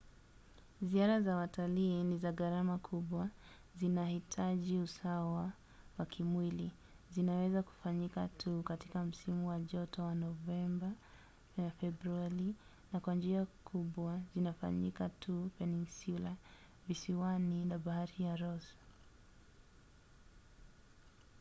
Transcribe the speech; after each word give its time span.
ziara 0.81 1.21
za 1.21 1.35
watalii 1.35 2.03
ni 2.03 2.17
za 2.17 2.31
gharama 2.31 2.77
kubwa 2.77 3.29
zinahitaji 3.79 4.77
usawa 4.77 5.51
wa 5.97 6.05
kimwili 6.05 6.71
zinaweza 7.11 7.63
kufanyika 7.63 8.27
tu 8.27 8.63
katika 8.63 9.03
msimu 9.03 9.47
wa 9.47 9.59
joto 9.59 10.03
wa 10.03 10.15
novemba-februari 10.15 12.55
na 12.93 12.99
kwa 12.99 13.15
njia 13.15 13.45
kubwa 13.45 14.19
zinafanyika 14.35 15.09
tu 15.09 15.49
peninsula 15.59 16.35
visiwani 16.87 17.65
na 17.65 17.77
bahari 17.77 18.13
ya 18.23 18.35
ross 18.35 18.63